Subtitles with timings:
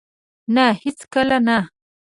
[0.55, 0.65] نه!
[0.83, 1.57] هیڅکله نه